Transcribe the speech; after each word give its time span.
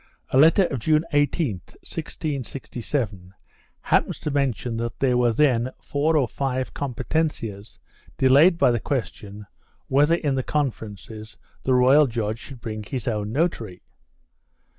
A 0.31 0.37
letter 0.39 0.63
of 0.63 0.79
June 0.79 1.05
18, 1.13 1.57
1667, 1.83 3.35
happens 3.81 4.19
to 4.21 4.31
mention 4.31 4.77
that 4.77 4.97
there 4.97 5.15
were 5.15 5.31
then 5.31 5.69
four 5.79 6.17
or 6.17 6.27
five 6.27 6.73
competencias 6.73 7.77
delayed 8.17 8.57
by 8.57 8.71
the 8.71 8.79
question 8.79 9.45
whether 9.89 10.15
in 10.15 10.33
the 10.33 10.41
conferences 10.41 11.37
the 11.61 11.75
royal 11.75 12.07
judge 12.07 12.39
should 12.39 12.61
bring 12.61 12.81
his 12.81 13.07
own 13.07 13.31
notary. 13.31 13.83